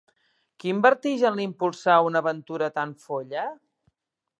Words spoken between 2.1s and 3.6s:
aventura tan folla?